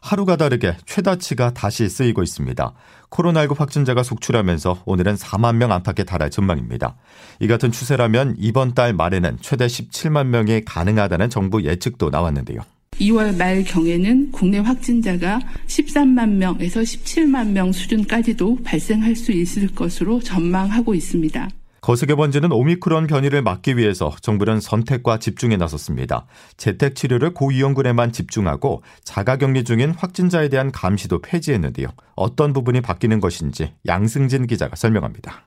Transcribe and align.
하루가 0.00 0.36
다르게 0.36 0.76
최다치가 0.86 1.54
다시 1.54 1.88
쓰이고 1.88 2.22
있습니다. 2.22 2.72
코로나19 3.10 3.58
확진자가 3.58 4.02
속출하면서 4.02 4.82
오늘은 4.84 5.14
4만 5.16 5.56
명 5.56 5.72
안팎에 5.72 6.04
달할 6.04 6.30
전망입니다. 6.30 6.96
이 7.40 7.46
같은 7.46 7.72
추세라면 7.72 8.36
이번 8.38 8.74
달 8.74 8.92
말에는 8.92 9.38
최대 9.40 9.66
17만 9.66 10.26
명이 10.26 10.64
가능하다는 10.64 11.30
정부 11.30 11.62
예측도 11.64 12.10
나왔는데요. 12.10 12.60
2월 13.00 13.36
말 13.36 13.62
경에는 13.62 14.32
국내 14.32 14.58
확진자가 14.58 15.40
13만 15.66 16.30
명에서 16.30 16.80
17만 16.80 17.50
명 17.50 17.70
수준까지도 17.72 18.58
발생할 18.64 19.14
수 19.14 19.32
있을 19.32 19.68
것으로 19.68 20.20
전망하고 20.20 20.94
있습니다. 20.94 21.48
거세게 21.88 22.16
번지는 22.16 22.52
오미크론 22.52 23.06
변이를 23.06 23.40
막기 23.40 23.78
위해서 23.78 24.14
정부는 24.20 24.60
선택과 24.60 25.18
집중에 25.18 25.56
나섰습니다. 25.56 26.26
재택 26.58 26.94
치료를 26.94 27.32
고위험군에만 27.32 28.12
집중하고 28.12 28.82
자가격리 29.04 29.64
중인 29.64 29.92
확진자에 29.92 30.50
대한 30.50 30.70
감시도 30.70 31.22
폐지했는데요. 31.22 31.88
어떤 32.14 32.52
부분이 32.52 32.82
바뀌는 32.82 33.20
것인지 33.20 33.72
양승진 33.86 34.46
기자가 34.48 34.76
설명합니다. 34.76 35.46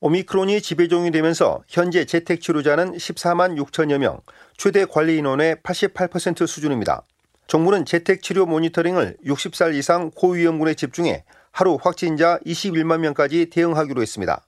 오미크론이 0.00 0.62
지배종이 0.62 1.12
되면서 1.12 1.62
현재 1.68 2.04
재택 2.06 2.40
치료자는 2.40 2.96
14만 2.96 3.56
6천여 3.64 3.98
명, 3.98 4.18
최대 4.56 4.84
관리 4.84 5.16
인원의 5.18 5.58
88% 5.62 6.48
수준입니다. 6.48 7.02
정부는 7.46 7.84
재택 7.84 8.24
치료 8.24 8.46
모니터링을 8.46 9.18
60살 9.24 9.76
이상 9.76 10.10
고위험군에 10.10 10.74
집중해 10.74 11.22
하루 11.52 11.78
확진자 11.80 12.40
21만 12.44 12.98
명까지 12.98 13.46
대응하기로 13.50 14.02
했습니다. 14.02 14.42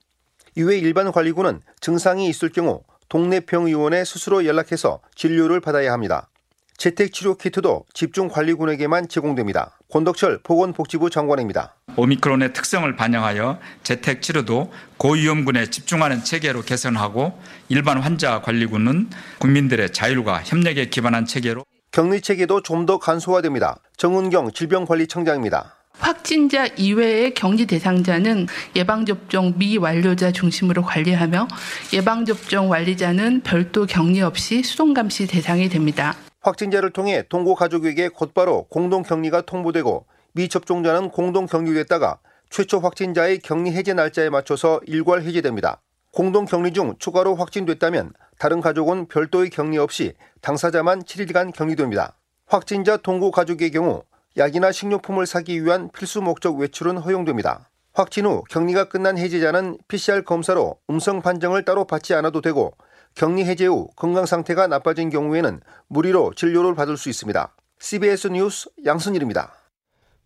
이외 0.57 0.79
일반 0.79 1.11
관리군은 1.13 1.61
증상이 1.81 2.29
있을 2.29 2.51
경우 2.51 2.83
동네 3.09 3.41
병의원에 3.41 4.05
스스로 4.05 4.45
연락해서 4.47 5.01
진료를 5.15 5.61
받아야 5.61 5.93
합니다. 5.93 6.29
재택치료 6.77 7.37
키트도 7.37 7.85
집중관리군에게만 7.93 9.09
제공됩니다. 9.09 9.79
권덕철 9.93 10.41
보건복지부 10.43 11.11
장관입니다. 11.11 11.77
오미크론의 11.97 12.55
특성을 12.55 12.97
반영하여 12.97 13.59
재택치료도 13.83 14.73
고위험군에 14.97 15.67
집중하는 15.69 16.25
체계로 16.25 16.63
개선하고 16.63 17.39
일반 17.69 17.99
환자 18.01 18.41
관리군은 18.41 19.11
국민들의 19.41 19.93
자율과 19.93 20.43
협력에 20.45 20.87
기반한 20.87 21.27
체계로 21.27 21.65
격리 21.93 22.23
체계도 22.23 22.63
좀 22.63 22.87
더 22.87 22.99
간소화됩니다. 22.99 23.81
정은경 23.99 24.53
질병관리청장입니다. 24.53 25.77
확진자 26.01 26.67
이외의 26.67 27.35
격리 27.35 27.67
대상자는 27.67 28.47
예방접종 28.75 29.55
미완료자 29.57 30.33
중심으로 30.33 30.83
관리하며 30.83 31.47
예방접종 31.93 32.71
완리자는 32.71 33.43
별도 33.43 33.87
격리 33.87 34.21
없이 34.23 34.63
수동감시 34.63 35.27
대상이 35.27 35.69
됩니다. 35.69 36.15
확진자를 36.41 36.91
통해 36.91 37.23
동고 37.29 37.55
가족에게 37.55 38.09
곧바로 38.09 38.65
공동 38.71 39.03
격리가 39.03 39.43
통보되고 39.43 40.07
미접종자는 40.33 41.11
공동 41.11 41.47
격리됐다가 41.47 42.19
최초 42.49 42.79
확진자의 42.81 43.39
격리 43.41 43.73
해제 43.73 43.93
날짜에 43.93 44.31
맞춰서 44.31 44.81
일괄 44.87 45.23
해제됩니다. 45.23 45.83
공동 46.13 46.45
격리 46.47 46.73
중 46.73 46.97
추가로 46.99 47.37
확진됐다면 47.37 48.13
다른 48.39 48.61
가족은 48.61 49.07
별도의 49.07 49.51
격리 49.51 49.79
없이 49.79 50.15
당사자만 50.41 51.03
7일간 51.03 51.53
격리됩니다. 51.53 52.17
확진자 52.47 52.97
동고 52.97 53.31
가족의 53.31 53.71
경우 53.71 54.03
약이나 54.37 54.71
식료품을 54.71 55.27
사기 55.27 55.65
위한 55.65 55.91
필수 55.91 56.23
목적 56.23 56.57
외출은 56.57 56.99
허용됩니다. 56.99 57.71
확진 57.93 58.27
후 58.27 58.45
격리가 58.49 58.85
끝난 58.85 59.19
해제자는 59.19 59.79
PCR 59.89 60.23
검사로 60.23 60.79
음성 60.89 61.21
판정을 61.21 61.65
따로 61.65 61.85
받지 61.85 62.15
않아도 62.15 62.41
되고 62.41 62.73
격리 63.15 63.45
해제 63.45 63.67
후 63.67 63.89
건강 63.97 64.27
상태가 64.27 64.69
나빠진 64.69 65.11
경우에는 65.11 65.61
무리로 65.89 66.35
진료를 66.35 66.75
받을 66.75 66.97
수 66.97 67.09
있습니다. 67.09 67.55
CBS 67.81 68.29
뉴스 68.29 68.71
양순일입니다. 68.85 69.60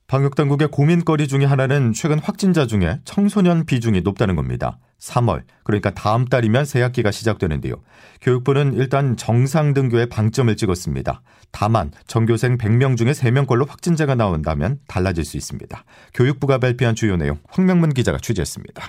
방역당국의 0.06 0.68
고민거리 0.68 1.26
중의 1.26 1.46
하나는 1.46 1.92
최근 1.94 2.18
확진자 2.18 2.66
중에 2.66 3.00
청소년 3.04 3.64
비중이 3.64 4.02
높다는 4.02 4.36
겁니다. 4.36 4.78
3월, 5.00 5.42
그러니까 5.64 5.90
다음 5.90 6.26
달이면 6.26 6.66
새학기가 6.66 7.10
시작되는데요. 7.10 7.74
교육부는 8.20 8.74
일단 8.74 9.16
정상 9.16 9.72
등교에 9.72 10.06
방점을 10.06 10.54
찍었습니다. 10.56 11.22
다만 11.50 11.90
전교생 12.06 12.58
100명 12.58 12.96
중에 12.96 13.12
3명꼴로 13.12 13.68
확진자가 13.68 14.14
나온다면 14.14 14.78
달라질 14.86 15.24
수 15.24 15.36
있습니다. 15.36 15.84
교육부가 16.12 16.58
발표한 16.58 16.94
주요 16.94 17.16
내용 17.16 17.38
황명문 17.48 17.94
기자가 17.94 18.18
취재했습니다. 18.18 18.82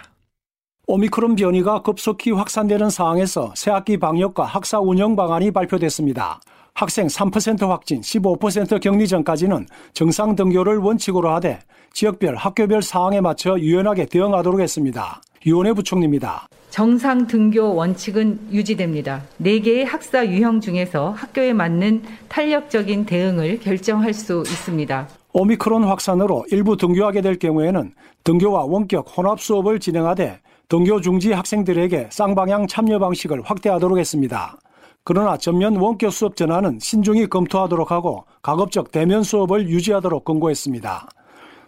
오미크론 0.88 1.36
변이가 1.36 1.82
급속히 1.82 2.32
확산되는 2.32 2.90
상황에서 2.90 3.54
새학기 3.56 3.98
방역과 3.98 4.44
학사 4.44 4.80
운영 4.80 5.16
방안이 5.16 5.52
발표됐습니다. 5.52 6.40
학생 6.76 7.08
3% 7.08 7.70
확진, 7.70 8.02
15% 8.02 8.82
격리 8.82 9.08
전까지는 9.08 9.66
정상 9.94 10.36
등교를 10.36 10.78
원칙으로 10.78 11.30
하되 11.36 11.60
지역별, 11.94 12.36
학교별 12.36 12.82
상황에 12.82 13.22
맞춰 13.22 13.58
유연하게 13.58 14.08
대응하도록 14.08 14.60
했습니다. 14.60 15.22
유원회 15.46 15.72
부총리입니다. 15.72 16.50
정상 16.72 17.28
등교 17.28 17.76
원칙은 17.76 18.50
유지됩니다. 18.52 19.24
4개의 19.42 19.86
학사 19.86 20.28
유형 20.28 20.60
중에서 20.60 21.12
학교에 21.12 21.54
맞는 21.54 22.04
탄력적인 22.28 23.06
대응을 23.06 23.62
결정할 23.62 24.14
수 24.14 24.44
있습니다. 24.46 25.08
오미크론 25.32 25.86
확산으로 25.86 26.46
일부 26.52 26.76
등교하게 26.76 27.22
될 27.22 27.40
경우에는 27.40 27.94
등교와 28.26 28.66
원격 28.66 29.18
혼합 29.18 29.40
수업을 29.40 29.80
진행하되 29.80 30.42
등교 30.68 31.00
중지 31.00 31.32
학생들에게 31.32 32.10
쌍방향 32.12 32.68
참여 32.68 33.00
방식을 33.00 33.44
확대하도록 33.44 33.98
했습니다. 33.98 34.58
그러나 35.08 35.38
전면 35.38 35.76
원격 35.76 36.12
수업 36.12 36.36
전환은 36.36 36.80
신중히 36.82 37.28
검토하도록 37.28 37.92
하고 37.92 38.26
가급적 38.42 38.90
대면 38.92 39.22
수업을 39.22 39.70
유지하도록 39.70 40.26
권고했습니다. 40.26 41.08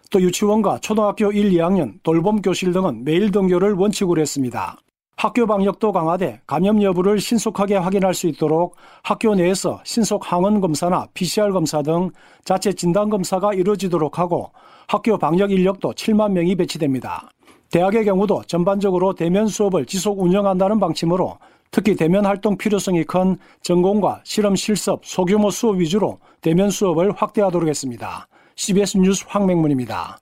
또 0.09 0.22
유치원과 0.22 0.80
초등학교 0.80 1.31
1, 1.31 1.52
2학년, 1.52 2.00
돌봄 2.02 2.42
교실 2.42 2.74
등은 2.74 3.03
매일 3.03 3.30
등교를 3.30 3.74
원칙으로 3.74 4.20
했습니다. 4.20 4.78
학교 5.18 5.46
방역도 5.46 5.92
강화돼 5.92 6.42
감염 6.47 6.81
여부를 6.81 7.20
신속하게 7.20 7.76
확인할 7.76 8.16
수 8.16 8.26
있도록 8.26 8.76
학교 9.03 9.36
내에서 9.36 9.81
신속 9.84 10.31
항원 10.31 10.59
검사나 10.59 11.06
PCR 11.14 11.52
검사 11.52 11.84
등 11.84 12.09
자체 12.44 12.74
진단 12.74 13.09
검사가 13.09 13.53
이루어지도록 13.53 14.18
하고 14.18 14.52
학교 14.88 15.16
방역 15.16 15.52
인력도 15.52 15.94
7만 15.94 16.31
명이 16.31 16.56
배치됩니다. 16.56 17.30
대학의 17.70 18.06
경우도 18.06 18.44
전반적으로 18.47 19.14
대면 19.14 19.47
수업을 19.47 19.86
지속 19.86 20.22
운영한다는 20.22 20.80
방침으로 20.80 21.38
특히 21.72 21.95
대면 21.95 22.25
활동 22.25 22.57
필요성이 22.57 23.03
큰 23.03 23.38
전공과 23.61 24.22
실험 24.23 24.55
실습 24.55 25.01
소규모 25.03 25.51
수업 25.51 25.78
위주로 25.78 26.19
대면 26.41 26.69
수업을 26.69 27.11
확대하도록 27.16 27.67
했습니다. 27.67 28.28
CBS 28.55 28.97
뉴스 28.97 29.25
황맹문입니다. 29.28 30.19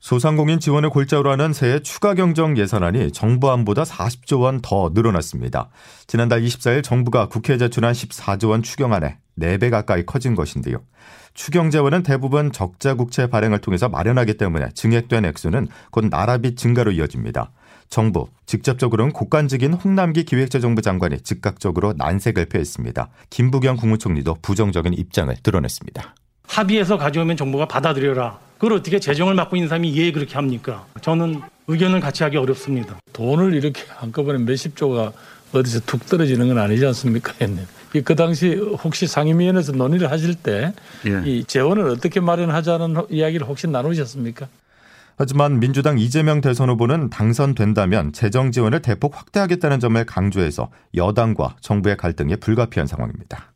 소상공인 0.00 0.60
지원을 0.60 0.88
골자로 0.88 1.30
하는 1.30 1.52
새해 1.52 1.80
추가 1.80 2.14
경정 2.14 2.56
예산안이 2.56 3.12
정부안보다 3.12 3.82
40조 3.82 4.40
원 4.40 4.60
더 4.62 4.90
늘어났습니다. 4.94 5.68
지난달 6.06 6.40
24일 6.40 6.82
정부가 6.82 7.28
국회에 7.28 7.58
제출한 7.58 7.92
14조 7.92 8.48
원 8.48 8.62
추경안에 8.62 9.18
4배 9.38 9.70
가까이 9.70 10.06
커진 10.06 10.34
것인데요. 10.34 10.78
추경 11.34 11.70
재원은 11.70 12.02
대부분 12.02 12.50
적자 12.50 12.94
국채 12.94 13.26
발행을 13.28 13.60
통해서 13.60 13.88
마련하기 13.90 14.38
때문에 14.38 14.70
증액된 14.74 15.26
액수는 15.26 15.68
곧 15.90 16.06
나라빚 16.06 16.56
증가로 16.56 16.92
이어집니다. 16.92 17.52
정부, 17.90 18.28
직접적으로는 18.46 19.12
국간직인 19.12 19.74
홍남기 19.74 20.24
기획재정부 20.24 20.80
장관이 20.80 21.20
즉각적으로 21.22 21.92
난색을 21.96 22.46
표했습니다. 22.46 23.08
김부겸 23.30 23.76
국무총리도 23.76 24.36
부정적인 24.42 24.94
입장을 24.94 25.34
드러냈습니다. 25.42 26.14
합의해서 26.44 26.96
가져오면 26.96 27.36
정부가 27.36 27.66
받아들여라. 27.66 28.38
그걸 28.58 28.74
어떻게 28.74 29.00
재정을 29.00 29.34
맡고 29.34 29.56
있는 29.56 29.68
사람이 29.68 29.90
이해 29.90 30.12
그렇게 30.12 30.34
합니까? 30.34 30.86
저는 31.00 31.40
의견을 31.66 31.98
같이 31.98 32.22
하기 32.22 32.36
어렵습니다. 32.36 33.00
돈을 33.12 33.54
이렇게 33.54 33.82
한꺼번에 33.88 34.38
몇십 34.38 34.76
조가 34.76 35.12
어디서 35.52 35.80
툭 35.80 36.06
떨어지는 36.06 36.46
건 36.46 36.58
아니지 36.58 36.86
않습니까? 36.86 37.32
그 38.04 38.14
당시 38.14 38.54
혹시 38.54 39.08
상임위원회에서 39.08 39.72
논의를 39.72 40.12
하실 40.12 40.36
때이 40.36 40.72
예. 41.06 41.42
재원을 41.42 41.88
어떻게 41.88 42.20
마련하자는 42.20 43.06
이야기를 43.10 43.48
혹시 43.48 43.66
나누셨습니까? 43.66 44.46
하지만 45.22 45.60
민주당 45.60 45.98
이재명 45.98 46.40
대선 46.40 46.70
후보는 46.70 47.10
당선된다면 47.10 48.14
재정 48.14 48.50
지원을 48.50 48.80
대폭 48.80 49.14
확대하겠다는 49.14 49.78
점을 49.78 50.02
강조해서 50.06 50.70
여당과 50.94 51.56
정부의 51.60 51.98
갈등이 51.98 52.36
불가피한 52.36 52.86
상황입니다. 52.86 53.52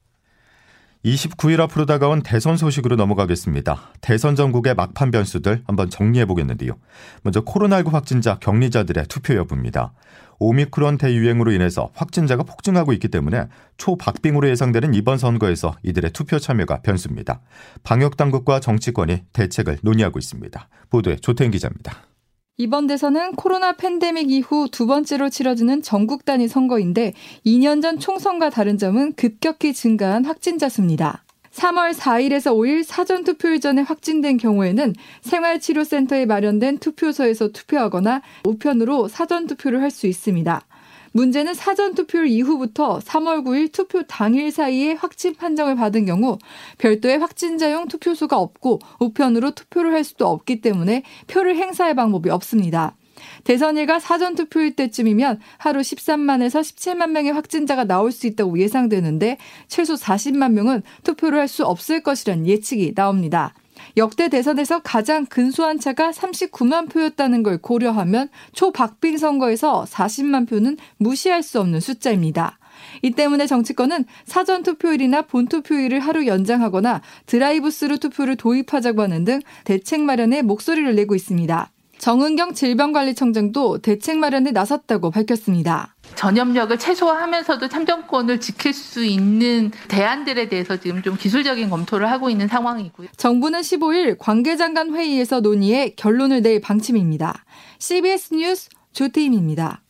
29일 1.05 1.61
앞으로 1.61 1.85
다가온 1.85 2.23
대선 2.23 2.56
소식으로 2.56 2.97
넘어가겠습니다. 2.97 3.93
대선 4.01 4.37
전국의 4.37 4.75
막판 4.75 5.11
변수들 5.11 5.62
한번 5.67 5.91
정리해 5.91 6.25
보겠는데요. 6.25 6.77
먼저 7.23 7.43
코로나19 7.43 7.91
확진자 7.91 8.39
격리자들의 8.41 9.05
투표 9.09 9.35
여부입니다. 9.35 9.93
오미크론 10.39 10.99
대유행으로 10.99 11.53
인해서 11.53 11.91
확진자가 11.95 12.43
폭증하고 12.43 12.93
있기 12.95 13.09
때문에 13.09 13.47
초박빙으로 13.77 14.49
예상되는 14.49 14.95
이번 14.95 15.19
선거에서 15.19 15.77
이들의 15.83 16.11
투표 16.12 16.39
참여가 16.39 16.81
변수입니다. 16.81 17.41
방역 17.83 18.17
당국과 18.17 18.61
정치권이 18.61 19.25
대책을 19.33 19.79
논의하고 19.83 20.19
있습니다. 20.19 20.69
보도에 20.91 21.17
조태인 21.17 21.51
기자입니다. 21.51 22.13
이번 22.56 22.87
대선은 22.87 23.33
코로나 23.33 23.73
팬데믹 23.73 24.31
이후 24.31 24.69
두 24.71 24.87
번째로 24.87 25.29
치러지는 25.29 25.83
전국 25.83 26.25
단위 26.25 26.47
선거인데 26.47 27.12
2년 27.45 27.83
전 27.83 27.99
총선과 27.99 28.51
다른 28.51 28.79
점은 28.79 29.15
급격히 29.15 29.75
증가한 29.75 30.25
확진자 30.25 30.69
수입니다. 30.69 31.25
3월 31.51 31.93
4일에서 31.93 32.53
5일 32.55 32.85
사전 32.85 33.25
투표일 33.25 33.61
전에 33.61 33.83
확진된 33.83 34.37
경우에는 34.37 34.95
생활치료센터에 35.23 36.27
마련된 36.27 36.79
투표소에서 36.79 37.49
투표하거나 37.49 38.23
우편으로 38.45 39.09
사전 39.09 39.49
투표를 39.49 39.83
할 39.83 39.91
수 39.91 40.06
있습니다. 40.06 40.65
문제는 41.14 41.55
사전 41.55 41.94
투표일 41.94 42.26
이후부터 42.26 42.99
3월 42.99 43.44
9일 43.44 43.70
투표 43.70 44.02
당일 44.02 44.50
사이에 44.50 44.94
확진 44.94 45.37
판정을 45.37 45.76
받은 45.76 46.06
경우 46.06 46.38
별도의 46.78 47.19
확진자용 47.20 47.87
투표소가 47.87 48.37
없고 48.37 48.81
우편으로 48.99 49.52
투표를 49.52 49.93
할 49.93 50.02
수도 50.02 50.26
없기 50.26 50.61
때문에 50.61 51.05
표를 51.28 51.55
행사할 51.55 51.94
방법이 51.94 52.31
없습니다. 52.31 52.96
대선일과 53.44 54.00
사전 54.00 54.34
투표일 54.34 54.75
때쯤이면 54.75 55.38
하루 55.58 55.82
13만에서 55.82 56.61
17만 56.61 57.11
명의 57.11 57.32
확진자가 57.32 57.84
나올 57.84 58.10
수 58.10 58.26
있다고 58.26 58.58
예상되는데 58.58 59.38
최소 59.69 59.94
40만 59.94 60.50
명은 60.50 60.82
투표를 61.05 61.38
할 61.38 61.46
수 61.46 61.64
없을 61.64 62.02
것이란 62.02 62.49
예측이 62.49 62.94
나옵니다. 62.96 63.55
역대 63.96 64.29
대선에서 64.29 64.81
가장 64.81 65.25
근소한 65.26 65.79
차가 65.79 66.11
39만 66.11 66.91
표였다는 66.91 67.43
걸 67.43 67.58
고려하면 67.58 68.29
초박빙 68.52 69.19
선거에서 69.19 69.85
40만 69.88 70.49
표는 70.49 70.76
무시할 70.96 71.43
수 71.43 71.61
없는 71.61 71.81
숫자입니다. 71.81 72.58
이 73.02 73.12
때문에 73.12 73.46
정치권은 73.46 74.05
사전 74.25 74.64
투표일이나 74.64 75.23
본 75.23 75.46
투표일을 75.46 76.00
하루 76.00 76.26
연장하거나 76.26 77.02
드라이브 77.26 77.70
스루 77.70 77.99
투표를 77.99 78.37
도입하자고 78.37 79.02
하는 79.02 79.25
등 79.25 79.41
대책 79.64 80.02
마련에 80.02 80.43
목소리를 80.43 80.93
내고 80.96 81.14
있습니다. 81.14 81.70
정은경 81.99 82.55
질병관리청장도 82.55 83.79
대책 83.79 84.19
마련에 84.19 84.50
나섰다고 84.50 85.11
밝혔습니다. 85.11 85.94
전염력을 86.14 86.79
최소화하면서도 86.79 87.69
참정권을 87.69 88.41
지킬 88.41 88.73
수 88.73 89.05
있는 89.05 89.70
대안들에 89.88 90.49
대해서 90.49 90.76
지금 90.76 91.02
좀 91.02 91.17
기술적인 91.17 91.70
검토를 91.70 92.11
하고 92.11 92.31
있는 92.31 92.49
상황이고요. 92.49 93.08
정부는 93.17 93.61
15일 93.61 94.17
관계장관 94.19 94.94
회의에서 94.94 95.41
논의해 95.41 95.91
결론을 95.96 96.43
낼 96.43 96.61
방침입니다. 96.61 97.44
CBS 97.79 98.35
뉴스 98.35 98.69
조태임입니다. 98.93 99.83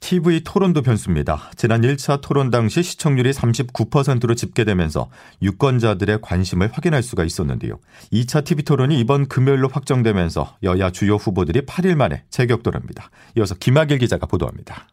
TV 0.00 0.40
토론도 0.44 0.82
변수입니다. 0.82 1.50
지난 1.56 1.82
1차 1.82 2.20
토론 2.20 2.50
당시 2.50 2.82
시청률이 2.82 3.30
39%로 3.32 4.34
집계되면서 4.34 5.08
유권자들의 5.42 6.20
관심을 6.22 6.70
확인할 6.72 7.02
수가 7.02 7.24
있었는데요. 7.24 7.78
2차 8.12 8.44
TV 8.44 8.64
토론이 8.64 8.98
이번 8.98 9.28
금요일로 9.28 9.68
확정되면서 9.68 10.56
여야 10.62 10.90
주요 10.90 11.14
후보들이 11.16 11.60
8일 11.62 11.94
만에 11.94 12.24
재격돌합니다. 12.30 13.10
이어서 13.36 13.54
김학일 13.54 13.98
기자가 13.98 14.26
보도합니다. 14.26 14.88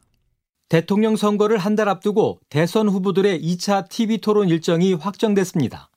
대통령 0.70 1.16
선거를 1.16 1.58
한 1.58 1.76
달 1.78 1.88
앞두고 1.90 2.40
대선 2.50 2.90
후보들의 2.90 3.42
2차 3.42 3.88
TV 3.90 4.18
토론 4.18 4.50
일정이 4.50 4.94
확정됐습니다. 4.94 5.90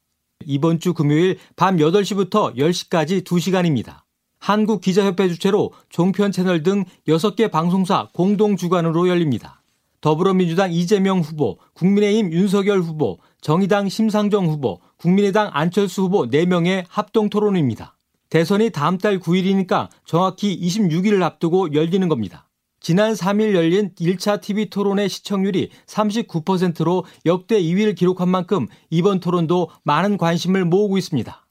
이번 0.47 0.79
주 0.79 0.95
금요일 0.95 1.39
밤 1.57 1.77
8시부터 1.77 2.57
10시까지 2.57 3.25
2시간입니다. 3.25 4.03
한국기자협회 4.41 5.29
주최로 5.29 5.73
종편 5.89 6.33
채널 6.33 6.63
등 6.63 6.85
6개 7.07 7.51
방송사 7.51 8.09
공동 8.13 8.57
주관으로 8.57 9.09
열립니다. 9.09 9.63
더불어민주당 10.01 10.73
이재명 10.73 11.21
후보, 11.21 11.59
국민의힘 11.75 12.33
윤석열 12.33 12.81
후보, 12.81 13.19
정의당 13.41 13.89
심상정 13.89 14.47
후보, 14.47 14.81
국민의당 14.97 15.51
안철수 15.53 16.03
후보 16.03 16.27
4명의 16.27 16.85
합동 16.89 17.29
토론입니다. 17.29 17.97
대선이 18.31 18.71
다음 18.71 18.97
달 18.97 19.19
9일이니까 19.19 19.89
정확히 20.05 20.59
26일을 20.59 21.23
앞두고 21.23 21.75
열리는 21.75 22.09
겁니다. 22.09 22.49
지난 22.81 23.13
3일 23.13 23.55
열린 23.55 23.91
1차 23.95 24.41
TV 24.41 24.71
토론의 24.71 25.11
시청률이 25.11 25.71
39%로 25.87 27.05
역대 27.27 27.61
2위를 27.61 27.95
기록한 27.95 28.29
만큼 28.31 28.69
이번 28.89 29.21
토론도 29.21 29.69
많은 29.83 30.17
관심을 30.17 30.65
모으고 30.65 30.97
있습니다. 30.97 31.47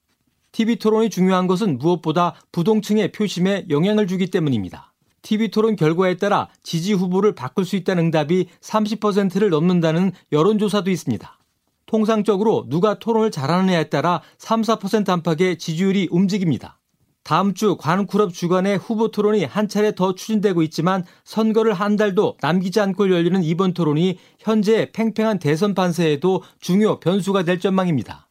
TV 0.51 0.77
토론이 0.77 1.09
중요한 1.09 1.47
것은 1.47 1.77
무엇보다 1.77 2.35
부동층의 2.51 3.11
표심에 3.11 3.65
영향을 3.69 4.07
주기 4.07 4.27
때문입니다. 4.27 4.93
TV 5.21 5.49
토론 5.49 5.75
결과에 5.75 6.17
따라 6.17 6.47
지지 6.63 6.93
후보를 6.93 7.35
바꿀 7.35 7.65
수 7.65 7.75
있다는 7.75 8.05
응답이 8.05 8.47
30%를 8.61 9.49
넘는다는 9.49 10.11
여론조사도 10.31 10.89
있습니다. 10.89 11.37
통상적으로 11.85 12.65
누가 12.69 12.99
토론을 12.99 13.31
잘하느냐에 13.31 13.85
따라 13.85 14.21
3, 14.37 14.61
4% 14.61 15.09
안팎의 15.09 15.57
지지율이 15.57 16.07
움직입니다. 16.11 16.79
다음 17.23 17.53
주 17.53 17.75
관클럽 17.77 18.33
주간의 18.33 18.77
후보 18.77 19.11
토론이 19.11 19.43
한 19.43 19.67
차례 19.67 19.93
더 19.93 20.15
추진되고 20.15 20.63
있지만 20.63 21.03
선거를 21.23 21.73
한 21.73 21.95
달도 21.95 22.37
남기지 22.41 22.79
않고 22.79 23.11
열리는 23.11 23.43
이번 23.43 23.73
토론이 23.73 24.17
현재 24.39 24.89
팽팽한 24.93 25.39
대선 25.39 25.73
판세에도 25.73 26.43
중요 26.59 26.99
변수가 26.99 27.43
될 27.43 27.59
전망입니다. 27.59 28.27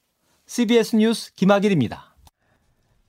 CBS 0.46 0.96
뉴스 0.96 1.34
김학일입니다. 1.34 2.07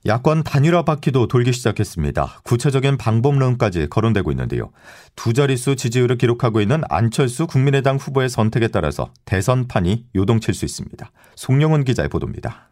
야권 0.06 0.44
단일화 0.44 0.82
바퀴도 0.84 1.28
돌기 1.28 1.52
시작했습니다. 1.52 2.40
구체적인 2.44 2.96
방법론까지 2.96 3.88
거론되고 3.90 4.30
있는데요. 4.30 4.72
두 5.14 5.34
자릿수 5.34 5.76
지지율을 5.76 6.16
기록하고 6.16 6.62
있는 6.62 6.80
안철수 6.88 7.46
국민의당 7.46 7.96
후보의 7.96 8.30
선택에 8.30 8.68
따라서 8.68 9.12
대선판이 9.26 10.06
요동칠 10.16 10.54
수 10.54 10.64
있습니다. 10.64 11.12
송영훈 11.36 11.84
기자의 11.84 12.08
보도입니다. 12.08 12.70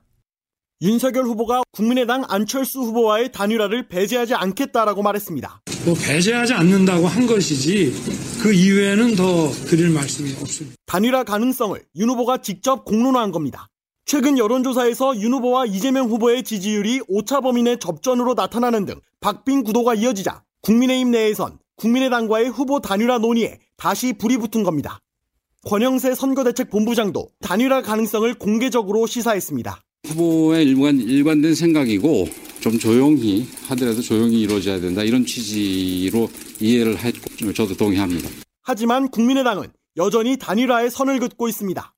윤석열 0.81 1.25
후보가 1.25 1.63
국민의당 1.73 2.25
안철수 2.29 2.81
후보와의 2.81 3.33
단일화를 3.33 3.89
배제하지 3.89 4.35
않겠다라고 4.35 5.03
말했습니다. 5.03 5.63
뭐 5.85 5.95
배제하지 5.95 6.55
않는다고 6.55 7.09
한 7.09 7.27
것이지 7.27 8.41
그 8.43 8.55
이외에는 8.55 9.17
더 9.17 9.51
드릴 9.67 9.91
말씀이 9.91 10.33
없습니다. 10.41 10.77
단일화 10.87 11.25
가능성을 11.25 11.79
윤 11.97 12.09
후보가 12.09 12.39
직접 12.39 12.85
공론화한 12.87 13.33
겁니다. 13.33 13.67
최근 14.09 14.39
여론조사에서 14.39 15.21
윤 15.21 15.35
후보와 15.35 15.67
이재명 15.67 16.09
후보의 16.09 16.43
지지율이 16.43 17.03
오차 17.09 17.43
범위 17.43 17.63
내 17.63 17.77
접전으로 17.77 18.33
나타나는 18.33 18.87
등 18.87 18.95
박빙 19.21 19.65
구도가 19.65 19.97
이어지자 19.97 20.45
국민의힘 20.63 21.11
내에선 21.11 21.59
국민의당과의 21.77 22.49
후보 22.49 22.81
단일화 22.81 23.19
논의에 23.19 23.59
다시 23.77 24.15
불이 24.15 24.39
붙은 24.39 24.63
겁니다. 24.63 24.99
권영세 25.67 26.15
선거대책본부장도 26.15 27.29
단일화 27.41 27.83
가능성을 27.83 28.33
공개적으로 28.39 29.07
시사했습니다. 29.07 29.79
후보의 30.07 30.65
일관, 30.65 30.99
일관된 31.01 31.55
생각이고 31.55 32.29
좀 32.61 32.79
조용히 32.79 33.47
하더라도 33.67 34.01
조용히 34.01 34.41
이루어져야 34.41 34.81
된다 34.81 35.03
이런 35.03 35.27
취지로 35.27 36.31
이해를 36.61 36.97
했고 36.97 37.53
저도 37.53 37.77
동의합니다. 37.77 38.31
하지만 38.63 39.11
국민의당은 39.11 39.67
여전히 39.99 40.39
단일화에 40.39 40.89
선을 40.89 41.21
긋고 41.21 41.47
있습니다. 41.49 41.95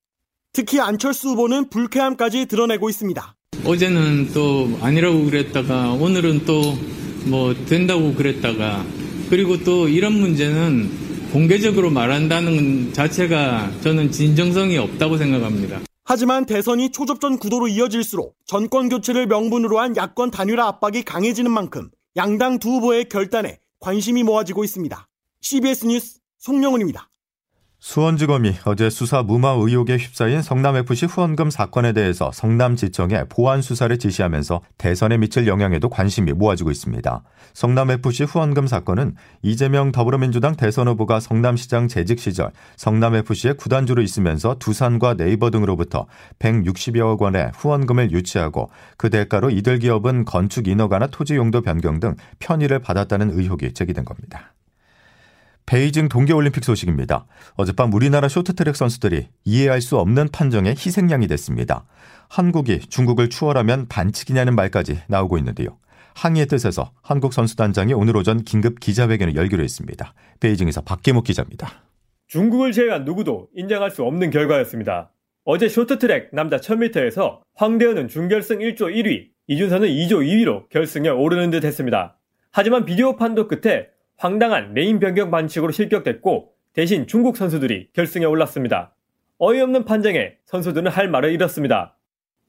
특히 0.53 0.81
안철수 0.81 1.31
후보는 1.31 1.71
불쾌함까지 1.71 2.47
드러내고 2.47 2.91
있습니다. 2.91 3.35
어제는 3.65 4.33
또 4.33 4.79
아니라고 4.81 5.25
그랬다가 5.25 5.93
오늘은 5.93 6.45
또 6.45 7.01
뭐 7.27 7.55
된다고 7.67 8.15
그랬다가 8.15 8.85
그리고 9.29 9.63
또 9.63 9.89
이런 9.89 10.15
문제는 10.15 11.31
공개적으로 11.33 11.91
말한다는 11.91 12.93
자체가 12.93 13.71
저는 13.83 14.11
진정성이 14.11 14.79
없다고 14.79 15.17
생각합니다. 15.17 15.81
하지만 16.05 16.45
대선이 16.45 16.91
초접전 16.91 17.39
구도로 17.39 17.69
이어질수록 17.69 18.35
정권 18.47 18.89
교체를 18.89 19.27
명분으로 19.27 19.79
한 19.79 19.97
야권 19.97 20.33
단일화 20.33 20.67
압박이 20.67 21.05
강해지는 21.05 21.51
만큼 21.51 21.91
양당 22.17 22.59
두 22.59 22.71
후보의 22.71 23.09
결단에 23.09 23.61
관심이 23.79 24.25
모아지고 24.25 24.65
있습니다. 24.65 25.07
CBS 25.43 25.87
뉴스 25.87 26.19
송영훈입니다. 26.39 27.10
수원지검이 27.83 28.57
어제 28.67 28.91
수사 28.91 29.23
무마 29.23 29.53
의혹에 29.53 29.97
휩싸인 29.97 30.43
성남FC 30.43 31.07
후원금 31.07 31.49
사건에 31.49 31.95
대해서 31.95 32.31
성남지청에 32.31 33.25
보안 33.31 33.63
수사를 33.63 33.99
지시하면서 33.99 34.61
대선에 34.77 35.17
미칠 35.17 35.47
영향에도 35.47 35.89
관심이 35.89 36.35
모아지고 36.35 36.71
있습니다. 36.71 37.23
성남FC 37.55 38.25
후원금 38.25 38.67
사건은 38.67 39.15
이재명 39.43 39.93
더불어민주당 39.93 40.57
대선 40.57 40.89
후보가 40.89 41.21
성남시장 41.21 41.89
재직 41.89 42.21
시절 42.21 42.53
성남FC의 42.77 43.55
구단주로 43.55 44.03
있으면서 44.03 44.57
두산과 44.59 45.15
네이버 45.15 45.51
등으로부터 45.51 46.07
160여억 46.39 47.21
원의 47.21 47.51
후원금을 47.55 48.13
유치하고 48.13 48.69
그 48.99 49.09
대가로 49.09 49.49
이들 49.49 49.79
기업은 49.79 50.27
건축 50.27 50.69
인허가나 50.69 51.07
토지 51.07 51.35
용도 51.35 51.63
변경 51.63 51.99
등 51.99 52.15
편의를 52.41 52.81
받았다는 52.81 53.31
의혹이 53.31 53.73
제기된 53.73 54.05
겁니다. 54.05 54.53
베이징 55.67 56.09
동계올림픽 56.09 56.65
소식입니다. 56.65 57.27
어젯밤 57.55 57.93
우리나라 57.93 58.29
쇼트트랙 58.29 58.75
선수들이 58.75 59.29
이해할 59.45 59.81
수 59.81 59.99
없는 59.99 60.29
판정에 60.33 60.71
희생양이 60.71 61.27
됐습니다. 61.29 61.85
한국이 62.29 62.81
중국을 62.81 63.29
추월하면 63.29 63.87
반칙이냐는 63.89 64.55
말까지 64.55 65.03
나오고 65.09 65.39
있는데요. 65.39 65.79
항의의 66.15 66.47
뜻에서 66.47 66.93
한국 67.03 67.33
선수단장이 67.33 67.93
오늘 67.93 68.17
오전 68.17 68.43
긴급 68.43 68.81
기자회견을 68.81 69.37
열기로 69.37 69.63
했습니다. 69.63 70.15
베이징에서 70.41 70.83
박기묵 70.83 71.25
기자입니다. 71.25 71.85
중국을 72.27 72.73
제외한 72.73 73.05
누구도 73.05 73.49
인정할 73.55 73.91
수 73.91 74.05
없는 74.05 74.31
결과였습니다. 74.31 75.13
어제 75.45 75.69
쇼트트랙 75.69 76.31
남자 76.33 76.59
1000m에서 76.59 77.41
황대현은 77.55 78.09
준결승 78.09 78.59
1조 78.59 78.95
1위, 78.95 79.29
이준서는 79.49 79.89
2조 79.89 80.25
2위로 80.25 80.69
결승에 80.69 81.09
오르는 81.09 81.51
듯 81.51 81.65
했습니다. 81.65 82.19
하지만 82.53 82.85
비디오 82.85 83.17
판독 83.17 83.49
끝에 83.49 83.89
황당한 84.21 84.75
레인 84.75 85.01
변경 85.01 85.31
반칙으로 85.31 85.73
실격됐고 85.73 86.53
대신 86.75 87.07
중국 87.07 87.39
선수들이 87.39 87.89
결승에 87.95 88.27
올랐습니다. 88.27 88.95
어이없는 89.39 89.87
판정에 89.87 90.37
선수들은 90.45 90.91
할 90.91 91.09
말을 91.09 91.33
잃었습니다. 91.33 91.97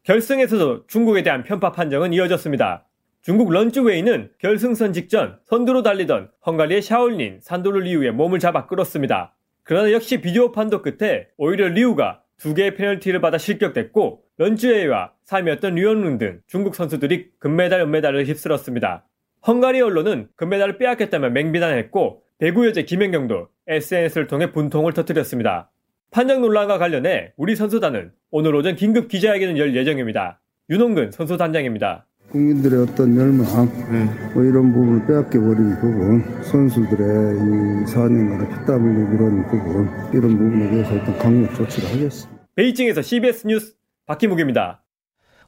결승에서도 0.04 0.88
중국에 0.88 1.24
대한 1.24 1.44
편파 1.44 1.72
판정은 1.72 2.12
이어졌습니다. 2.12 2.90
중국 3.22 3.54
런쯔웨이는 3.54 4.32
결승선 4.40 4.92
직전 4.92 5.40
선두로 5.46 5.82
달리던 5.82 6.32
헝가리의 6.46 6.82
샤올린, 6.82 7.40
산도르 7.42 7.80
리우의 7.80 8.12
몸을 8.12 8.40
잡아 8.40 8.68
끌었습니다. 8.68 9.34
그러나 9.64 9.94
역시 9.94 10.20
비디오 10.20 10.52
판독 10.52 10.82
끝에 10.82 11.30
오히려 11.38 11.70
리우가 11.70 12.22
두 12.36 12.54
개의 12.54 12.76
페널티를 12.76 13.22
받아 13.22 13.38
실격됐고 13.38 14.24
런쯔웨이와 14.40 15.14
3위였던 15.26 15.76
리원룽 15.76 16.18
등 16.18 16.42
중국 16.48 16.76
선수들이 16.76 17.30
금메달, 17.40 17.80
은메달을 17.80 18.26
휩쓸었습니다. 18.26 19.06
헝가리 19.48 19.82
언론은 19.82 20.28
금메달을 20.36 20.78
빼앗겼다며 20.78 21.32
맹비난했고 21.32 22.22
배구 22.38 22.68
여제 22.68 22.84
김연경도 22.84 23.48
SNS를 23.68 24.28
통해 24.28 24.52
분통을 24.52 24.94
터뜨렸습니다. 24.94 25.72
판정 26.12 26.42
논란과 26.42 26.78
관련해 26.78 27.34
우리 27.38 27.56
선수단은 27.56 28.12
오늘 28.30 28.54
오전 28.54 28.76
긴급 28.76 29.08
기자회견을 29.08 29.58
열 29.58 29.76
예정입니다. 29.76 30.42
윤홍근 30.70 31.12
선수단장입니다. 31.12 32.06
국민들의 32.30 32.84
어떤 32.84 33.18
열망, 33.18 33.46
뭐 34.34 34.44
이런 34.44 34.72
부분을 34.72 35.06
빼앗겨버린 35.06 35.76
부분, 35.82 36.44
선수들의 36.44 37.08
이 37.36 37.86
4년간의 37.92 38.50
피땀 38.50 38.82
흘리고 38.82 39.14
이런 39.14 39.48
부분, 39.48 39.90
이런 40.14 40.38
부분에 40.38 40.70
대해서 40.70 40.96
어떤 40.96 41.18
강력 41.18 41.54
조치를 41.56 41.90
하겠습니다. 41.90 42.42
베이징에서 42.56 43.02
CBS 43.02 43.48
뉴스 43.48 43.76
박희묵입니다. 44.06 44.81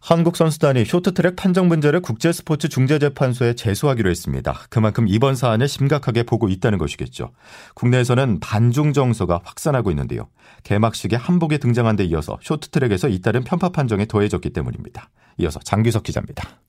한국 0.06 0.36
선수단이 0.36 0.84
쇼트트랙 0.84 1.38
판정 1.38 1.70
문제를 1.70 2.02
국제스포츠 2.02 2.68
중재재판소에 2.68 3.54
제소하기로 3.54 4.10
했습니다. 4.10 4.60
그만큼 4.70 5.08
이번 5.08 5.34
사안을 5.34 5.70
심각하게 5.70 6.24
보고 6.24 6.50
있다는 6.50 6.78
것이겠죠. 6.78 7.32
국내에서는 7.76 8.42
반중 8.42 8.92
정서가 8.92 9.40
확산하고 9.46 9.92
있는데요. 9.92 10.28
개막식에 10.64 11.16
한복이 11.16 11.58
등장한 11.60 11.96
데 11.96 12.04
이어서 12.04 12.38
쇼트트랙에서 12.42 13.08
잇따른 13.08 13.46
편파 13.46 13.70
판정이 13.70 14.06
더해졌기 14.08 14.50
때문입니다. 14.50 15.10
이어서 15.38 15.62
장규석 15.62 16.04
기자입니다. 16.04 16.60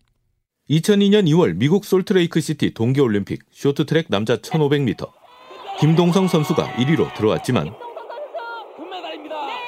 2002년 0.70 1.26
2월 1.26 1.56
미국 1.56 1.86
솔트레이크 1.86 2.40
시티 2.40 2.72
동계올림픽 2.72 3.46
쇼트트랙 3.50 4.06
남자 4.10 4.36
1500m 4.36 5.10
김동성 5.80 6.28
선수가 6.28 6.74
1위로 6.74 7.12
들어왔지만 7.14 7.74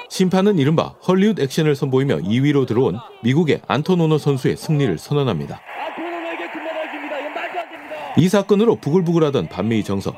심판은 0.09 0.59
이른바 0.59 0.95
헐리우드 1.07 1.41
액션을 1.41 1.75
선보이며 1.75 2.19
2위로 2.19 2.67
들어온 2.67 2.97
미국의 3.23 3.63
안토노노 3.67 4.19
선수의 4.19 4.57
승리를 4.57 4.99
선언합니다. 4.99 5.61
이 8.19 8.29
사건으로 8.29 8.77
부글부글하던 8.77 9.49
반미의 9.49 9.85
정서. 9.85 10.15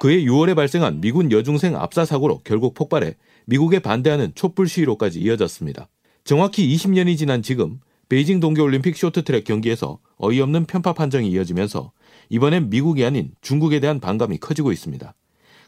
그해 0.00 0.24
6월에 0.24 0.56
발생한 0.56 1.00
미군 1.00 1.30
여중생 1.30 1.76
압사 1.76 2.04
사고로 2.04 2.40
결국 2.44 2.74
폭발해 2.74 3.14
미국에 3.46 3.78
반대하는 3.78 4.32
촛불 4.34 4.68
시위로까지 4.68 5.20
이어졌습니다. 5.20 5.88
정확히 6.24 6.74
20년이 6.74 7.16
지난 7.18 7.42
지금 7.42 7.78
베이징 8.08 8.40
동계올림픽 8.40 8.96
쇼트트랙 8.96 9.44
경기에서 9.44 9.98
어이없는 10.16 10.66
편파 10.66 10.92
판정이 10.92 11.30
이어지면서 11.30 11.92
이번엔 12.30 12.70
미국이 12.70 13.04
아닌 13.04 13.32
중국에 13.42 13.80
대한 13.80 14.00
반감이 14.00 14.38
커지고 14.38 14.72
있습니다. 14.72 15.14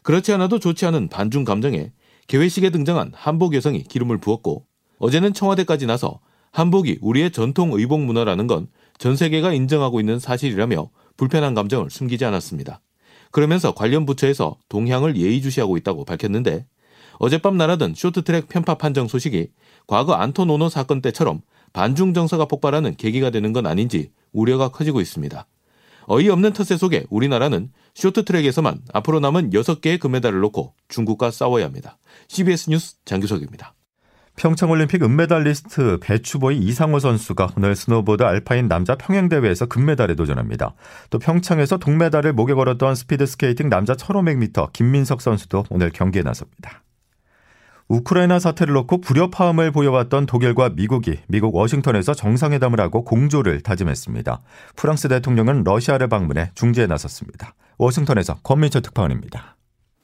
그렇지 0.03 0.33
않아도 0.33 0.59
좋지 0.59 0.85
않은 0.85 1.09
반중 1.09 1.43
감정에 1.43 1.91
개회식에 2.27 2.69
등장한 2.69 3.11
한복 3.15 3.53
여성이 3.55 3.83
기름을 3.83 4.17
부었고 4.19 4.65
어제는 4.99 5.33
청와대까지 5.33 5.85
나서 5.85 6.19
한복이 6.51 6.99
우리의 7.01 7.31
전통 7.31 7.73
의복 7.73 8.01
문화라는 8.01 8.47
건 8.47 8.67
전 8.97 9.15
세계가 9.15 9.53
인정하고 9.53 9.99
있는 9.99 10.19
사실이라며 10.19 10.89
불편한 11.17 11.53
감정을 11.53 11.89
숨기지 11.89 12.25
않았습니다. 12.25 12.81
그러면서 13.31 13.73
관련 13.73 14.05
부처에서 14.05 14.57
동향을 14.69 15.17
예의주시하고 15.17 15.77
있다고 15.77 16.05
밝혔는데 16.05 16.65
어젯밤 17.17 17.57
날아든 17.57 17.93
쇼트트랙 17.95 18.47
편파 18.49 18.75
판정 18.75 19.07
소식이 19.07 19.49
과거 19.87 20.13
안토노노 20.13 20.69
사건 20.69 21.01
때처럼 21.01 21.41
반중 21.73 22.13
정서가 22.13 22.45
폭발하는 22.45 22.95
계기가 22.95 23.29
되는 23.29 23.51
건 23.51 23.67
아닌지 23.67 24.11
우려가 24.31 24.69
커지고 24.69 25.01
있습니다. 25.01 25.45
어이없는 26.07 26.53
텃세 26.53 26.77
속에 26.77 27.05
우리나라는 27.09 27.71
쇼트트랙에서만 27.95 28.81
앞으로 28.93 29.19
남은 29.19 29.51
6개의 29.51 29.99
금메달을 29.99 30.39
놓고 30.41 30.73
중국과 30.89 31.31
싸워야 31.31 31.65
합니다. 31.65 31.97
CBS 32.27 32.69
뉴스 32.69 32.95
장규석입니다. 33.05 33.73
평창올림픽 34.35 35.01
은메달리스트 35.01 35.99
배추보이 36.01 36.57
이상호 36.57 36.99
선수가 36.99 37.53
오늘 37.55 37.73
스노보드 37.73 38.23
알파인 38.23 38.67
남자 38.67 38.95
평행대회전에서 38.95 39.67
금메달에 39.67 40.15
도전합니다. 40.15 40.75
또 41.09 41.19
평창에서 41.19 41.77
동메달을 41.77 42.33
목에 42.33 42.53
걸었던 42.53 42.95
스피드스케이팅 42.95 43.69
남자 43.69 43.93
1500m 43.93 44.73
김민석 44.73 45.21
선수도 45.21 45.63
오늘 45.69 45.89
경기에 45.89 46.21
나섭니다. 46.21 46.83
우크라이나 47.87 48.39
사태를 48.39 48.73
놓고 48.73 48.99
불협화음을 48.99 49.71
보여왔던 49.71 50.25
독일과 50.25 50.69
미국이 50.69 51.19
미국 51.27 51.55
워싱턴에서 51.55 52.13
정상회담을 52.13 52.81
하고 52.81 53.05
공조를 53.05 53.61
다짐했습니다. 53.61 54.41
프랑스 54.75 55.07
대통령은 55.07 55.63
러시아를 55.63 56.09
방문해 56.09 56.51
중재에 56.55 56.87
나섰습니다. 56.87 57.53
워싱턴에서 57.77 58.35
권민철 58.43 58.81
특파원입니다. 58.81 59.55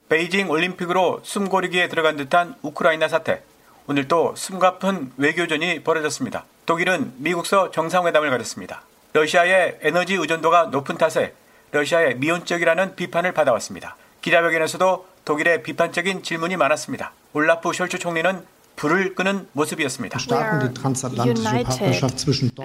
베이징 0.08 0.50
올림픽으로 0.50 1.20
숨고르기에 1.22 1.88
들어간 1.88 2.16
듯한 2.16 2.56
우크라이나 2.62 3.08
사태. 3.08 3.42
오늘 3.86 4.08
또 4.08 4.34
숨가쁜 4.36 5.12
외교전이 5.16 5.82
벌어졌습니다. 5.82 6.44
독일은 6.66 7.14
미국서 7.16 7.70
정상회담을 7.70 8.30
가졌습니다. 8.30 8.82
러시아의 9.14 9.78
에너지 9.82 10.14
의존도가 10.14 10.66
높은 10.66 10.96
탓에 10.96 11.34
러시아의 11.72 12.16
미온적이라는 12.16 12.94
비판을 12.94 13.32
받아왔습니다. 13.32 13.96
기자회견에서도 14.20 15.06
독일의 15.24 15.62
비판적인 15.62 16.22
질문이 16.22 16.56
많았습니다. 16.56 17.12
올라프 17.32 17.70
숄츠 17.70 17.98
총리는 17.98 18.44
불을 18.76 19.14
끄는 19.14 19.46
모습이었습니다. 19.52 20.18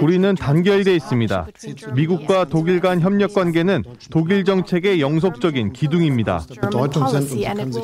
우리는 0.02 0.36
단결돼 0.36 0.96
있습니다. 0.96 1.48
미국과 1.94 2.46
독일 2.46 2.80
간 2.80 3.02
협력 3.02 3.34
관계는 3.34 3.84
독일 4.10 4.46
정책의 4.46 5.02
영속적인 5.02 5.74
기둥입니다. 5.74 6.46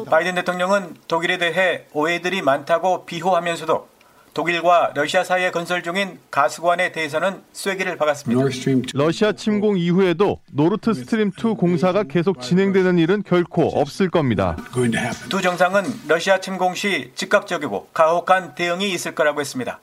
바이든 0.10 0.36
대통령은 0.36 0.96
독일에 1.08 1.38
대해 1.38 1.86
오해들이 1.94 2.42
많다고 2.42 3.06
비호하면서도 3.06 3.93
독일과 4.34 4.94
러시아 4.96 5.24
사이에 5.24 5.52
건설 5.52 5.84
중인 5.84 6.20
가스관에 6.32 6.92
대해서는 6.92 7.44
쐐기를 7.54 7.98
박았습니다. 7.98 8.42
러시아 8.94 9.32
침공 9.32 9.78
이후에도 9.78 10.40
노르트 10.52 10.94
스트림 10.94 11.32
2 11.38 11.56
공사가 11.56 12.04
계속 12.04 12.42
진행되는 12.42 12.98
일은 12.98 13.24
결코 13.24 13.68
없을 13.68 14.10
겁니다. 14.10 14.58
두 15.30 15.42
정상은 15.42 15.84
러시아 16.08 16.40
침공 16.40 16.74
시 16.74 17.12
즉각적이고 17.16 17.90
가혹한 17.94 18.56
대응이 18.56 18.92
있을 18.92 19.13
거라고 19.13 19.40
했습니다. 19.40 19.80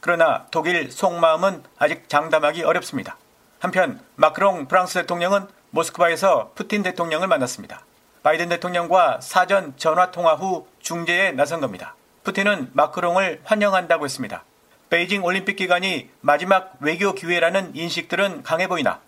그러나 0.00 0.46
독일 0.50 0.90
속마음은 0.90 1.62
아직 1.78 2.08
장담하기 2.10 2.62
어렵습니다. 2.62 3.16
한편 3.58 3.98
마크롱 4.16 4.68
프랑스 4.68 5.00
대통령은 5.00 5.46
모스크바에서 5.70 6.52
푸틴 6.54 6.82
대통령을 6.82 7.26
만났습니다. 7.26 7.86
바이든 8.22 8.50
대통령과 8.50 9.20
사전 9.22 9.72
전화 9.76 10.10
통화 10.10 10.34
후 10.34 10.66
중재에 10.80 11.32
나선 11.32 11.60
겁니다. 11.60 11.94
푸틴은 12.24 12.70
마크롱을 12.72 13.40
환영한다고 13.44 14.04
했습니다. 14.04 14.44
베이징 14.90 15.24
올림픽 15.24 15.56
기간이 15.56 16.08
마지막 16.20 16.74
외교 16.80 17.14
기회라는 17.14 17.76
인식들은 17.76 18.42
강해 18.42 18.66
보이나 18.66 19.00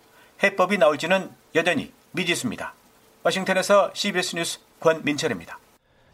해법이 0.42 0.78
나올지는 0.78 1.30
여전히 1.54 1.92
미지수입니다. 2.12 2.74
워싱턴에서 3.22 3.90
CBS 3.94 4.36
뉴스 4.36 4.58
권민철입니다. 4.80 5.58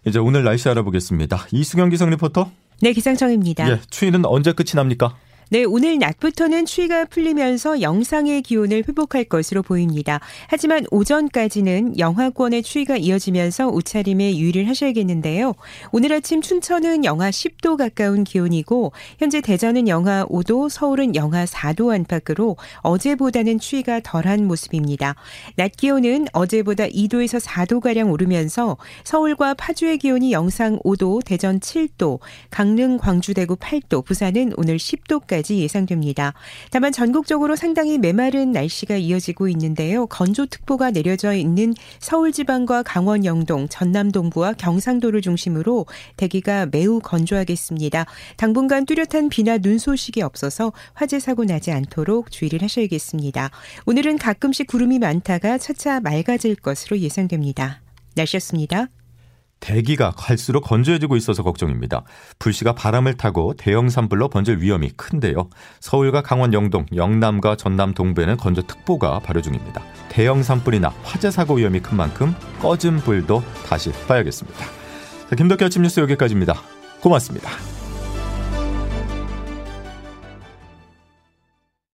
이제 0.06 0.18
오늘 0.18 0.44
날씨 0.44 0.68
알아보겠습니다. 0.68 1.46
이수경 1.52 1.90
기상 1.90 2.10
리포터. 2.10 2.50
네, 2.80 2.92
기상청입니다. 2.92 3.70
예, 3.70 3.80
추위는 3.90 4.24
언제 4.24 4.52
끝이 4.52 4.70
납니까? 4.74 5.16
네, 5.52 5.64
오늘 5.64 5.98
낮부터는 5.98 6.64
추위가 6.64 7.04
풀리면서 7.04 7.82
영상의 7.82 8.40
기온을 8.40 8.84
회복할 8.88 9.24
것으로 9.24 9.62
보입니다. 9.62 10.18
하지만 10.48 10.86
오전까지는 10.90 11.98
영하권의 11.98 12.62
추위가 12.62 12.96
이어지면서 12.96 13.68
옷차림에 13.68 14.38
유의를 14.38 14.66
하셔야겠는데요. 14.66 15.52
오늘 15.90 16.14
아침 16.14 16.40
춘천은 16.40 17.04
영하 17.04 17.28
10도 17.28 17.76
가까운 17.76 18.24
기온이고 18.24 18.92
현재 19.18 19.42
대전은 19.42 19.88
영하 19.88 20.24
5도, 20.24 20.70
서울은 20.70 21.14
영하 21.16 21.44
4도 21.44 21.92
안팎으로 21.92 22.56
어제보다는 22.78 23.58
추위가 23.58 24.00
덜한 24.00 24.46
모습입니다. 24.46 25.16
낮 25.56 25.72
기온은 25.72 26.28
어제보다 26.32 26.86
2도에서 26.86 27.38
4도 27.44 27.80
가량 27.80 28.10
오르면서 28.10 28.78
서울과 29.04 29.52
파주의 29.52 29.98
기온이 29.98 30.32
영상 30.32 30.78
5도, 30.78 31.22
대전 31.26 31.60
7도, 31.60 32.20
강릉, 32.48 32.96
광주, 32.96 33.34
대구 33.34 33.56
8도, 33.56 34.02
부산은 34.02 34.54
오늘 34.56 34.78
10도까지 34.78 35.41
내일까지 35.42 35.58
예상됩니다. 35.58 36.32
다만 36.70 36.92
전국적으로 36.92 37.56
상당히 37.56 37.98
메마른 37.98 38.52
날씨가 38.52 38.96
이어지고 38.96 39.48
있는데요. 39.48 40.06
건조특보가 40.06 40.92
내려져 40.92 41.34
있는 41.34 41.74
서울 41.98 42.32
지방과 42.32 42.82
강원 42.82 43.24
영동, 43.24 43.68
전남 43.68 44.10
동부와 44.10 44.54
경상도를 44.54 45.20
중심으로 45.20 45.86
대기가 46.16 46.66
매우 46.66 47.00
건조하겠습니다. 47.00 48.06
당분간 48.36 48.86
뚜렷한 48.86 49.28
비나 49.28 49.58
눈 49.58 49.78
소식이 49.78 50.22
없어서 50.22 50.72
화재 50.94 51.18
사고 51.18 51.44
나지 51.44 51.70
않도록 51.72 52.30
주의를 52.30 52.62
하셔야겠습니다. 52.62 53.50
오늘은 53.86 54.18
가끔씩 54.18 54.66
구름이 54.66 54.98
많다가 54.98 55.58
차차 55.58 56.00
맑아질 56.00 56.56
것으로 56.56 56.98
예상됩니다. 56.98 57.82
날씨였습니다. 58.14 58.88
대기가 59.62 60.10
갈수록 60.10 60.62
건조해지고 60.62 61.16
있어서 61.16 61.42
걱정입니다. 61.42 62.02
불씨가 62.40 62.74
바람을 62.74 63.16
타고 63.16 63.54
대형 63.56 63.88
산불로 63.88 64.28
번질 64.28 64.58
위험이 64.58 64.90
큰데요. 64.90 65.48
서울과 65.80 66.22
강원 66.22 66.52
영동, 66.52 66.84
영남과 66.94 67.56
전남 67.56 67.94
동부에는 67.94 68.36
건조특보가 68.36 69.20
발효 69.20 69.40
중입니다. 69.40 69.82
대형 70.10 70.42
산불이나 70.42 70.92
화재 71.04 71.30
사고 71.30 71.54
위험이 71.54 71.80
큰 71.80 71.96
만큼 71.96 72.34
꺼진 72.60 72.98
불도 72.98 73.42
다시 73.66 73.92
봐야겠습니다. 74.08 74.66
김덕기 75.38 75.64
아침 75.64 75.82
뉴스 75.82 76.00
여기까지입니다. 76.00 76.60
고맙습니다. 77.00 77.81